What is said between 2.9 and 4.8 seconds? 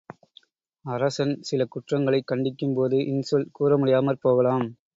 இன்சொல் கூறமுடியாமற் போகலாம்.